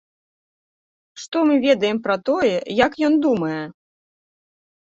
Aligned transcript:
Што 1.25 1.37
мы 1.51 1.59
ведаем 1.67 1.97
пра 2.07 2.15
тое, 2.31 2.57
як 2.85 2.91
ён 3.09 3.13
думае?! 3.27 3.63